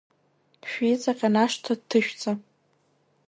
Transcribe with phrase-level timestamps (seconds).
[0.69, 2.31] Шәиҵаҟьан ашҭа дҭышәца!